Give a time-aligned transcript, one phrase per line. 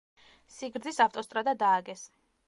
[0.53, 2.07] სიგრძის ავტოსტრადა დააგეს.